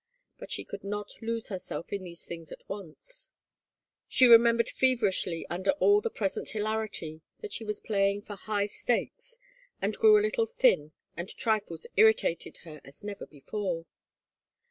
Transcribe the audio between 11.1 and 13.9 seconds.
and trifles irritated her as never before.